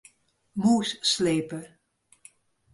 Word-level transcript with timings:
Mûs 0.61 0.89
slepe. 1.11 1.59